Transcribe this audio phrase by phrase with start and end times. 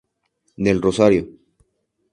[0.57, 1.23] Del Rosario.